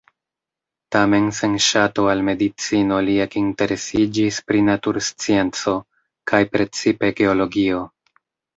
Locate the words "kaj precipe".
6.33-7.15